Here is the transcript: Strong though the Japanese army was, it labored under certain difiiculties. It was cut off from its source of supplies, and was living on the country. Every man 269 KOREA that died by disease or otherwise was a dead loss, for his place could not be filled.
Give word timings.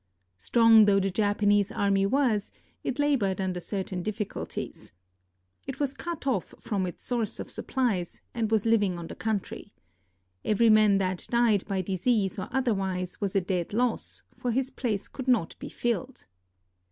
Strong 0.39 0.85
though 0.85 0.99
the 0.99 1.11
Japanese 1.11 1.71
army 1.71 2.07
was, 2.07 2.49
it 2.83 2.97
labored 2.97 3.39
under 3.39 3.59
certain 3.59 4.01
difiiculties. 4.03 4.93
It 5.67 5.79
was 5.79 5.93
cut 5.93 6.25
off 6.25 6.55
from 6.59 6.87
its 6.87 7.03
source 7.03 7.39
of 7.39 7.51
supplies, 7.51 8.19
and 8.33 8.49
was 8.49 8.65
living 8.65 8.97
on 8.97 9.05
the 9.05 9.13
country. 9.15 9.73
Every 10.43 10.71
man 10.71 10.97
269 10.97 10.97
KOREA 10.97 11.07
that 11.07 11.31
died 11.59 11.67
by 11.67 11.81
disease 11.83 12.39
or 12.39 12.49
otherwise 12.51 13.21
was 13.21 13.35
a 13.35 13.41
dead 13.41 13.73
loss, 13.73 14.23
for 14.33 14.49
his 14.49 14.71
place 14.71 15.07
could 15.07 15.27
not 15.27 15.55
be 15.59 15.69
filled. 15.69 16.25